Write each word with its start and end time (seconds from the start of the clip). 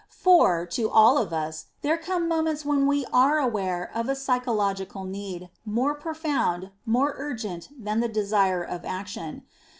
For, 0.23 0.65
to 0.65 0.89
all 0.89 1.19
of 1.19 1.31
us, 1.31 1.67
there 1.83 1.95
come 1.95 2.27
moments 2.27 2.65
when 2.65 2.87
we 2.87 3.05
are 3.13 3.37
aware 3.37 3.91
of 3.93 4.09
a 4.09 4.15
psychological 4.15 5.03
need, 5.03 5.51
more 5.63 5.93
profound, 5.93 6.71
more 6.87 7.13
urgent, 7.19 7.69
than 7.77 7.99
the 7.99 8.09
desire 8.09 8.65
for 8.65 8.83
action. 8.87 9.43